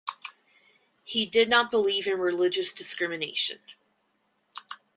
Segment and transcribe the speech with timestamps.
[1.03, 3.59] He did not believe in religious discrimination.